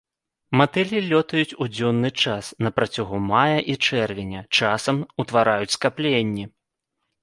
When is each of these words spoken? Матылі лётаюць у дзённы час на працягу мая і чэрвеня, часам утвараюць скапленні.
Матылі 0.61 1.01
лётаюць 1.11 1.57
у 1.65 1.67
дзённы 1.75 2.09
час 2.25 2.51
на 2.69 2.73
працягу 2.77 3.23
мая 3.29 3.59
і 3.75 3.79
чэрвеня, 3.91 4.45
часам 4.59 5.07
утвараюць 5.25 5.75
скапленні. 5.79 6.53